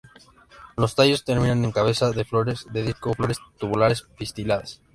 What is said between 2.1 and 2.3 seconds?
de